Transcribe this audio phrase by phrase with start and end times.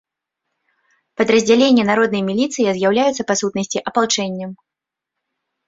[1.21, 4.51] Падраздзялення народнай міліцыя з'яўляюцца, па сутнасці, апалчэннем.